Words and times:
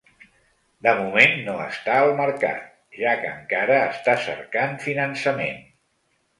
De 0.87 0.93
moment 0.99 1.35
no 1.49 1.57
està 1.65 1.99
al 2.05 2.15
mercat, 2.21 2.65
ja 3.03 3.15
que 3.21 3.31
encara 3.35 3.79
està 3.93 4.19
cercant 4.27 4.77
finançament. 4.89 5.65